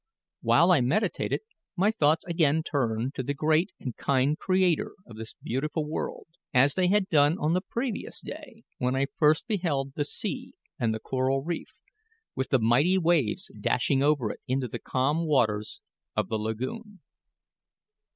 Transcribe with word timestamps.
While 0.41 0.71
I 0.71 0.81
meditated, 0.81 1.41
my 1.75 1.91
thoughts 1.91 2.25
again 2.25 2.63
turned 2.63 3.13
to 3.13 3.21
the 3.21 3.35
great 3.35 3.69
and 3.79 3.95
kind 3.97 4.35
Creator 4.35 4.93
of 5.05 5.15
this 5.15 5.35
beautiful 5.43 5.87
world, 5.87 6.25
as 6.55 6.73
they 6.73 6.87
had 6.87 7.07
done 7.07 7.37
on 7.37 7.53
the 7.53 7.61
previous 7.61 8.19
day 8.19 8.63
when 8.79 8.95
I 8.95 9.05
first 9.19 9.45
beheld 9.45 9.93
the 9.93 10.03
sea 10.03 10.55
and 10.79 10.91
the 10.91 10.99
coral 10.99 11.43
reef, 11.43 11.75
with 12.35 12.49
the 12.49 12.57
mighty 12.57 12.97
waves 12.97 13.51
dashing 13.61 14.01
over 14.01 14.31
it 14.31 14.39
into 14.47 14.67
the 14.67 14.79
calm 14.79 15.27
waters 15.27 15.81
of 16.15 16.29
the 16.29 16.39
lagoon. 16.39 17.01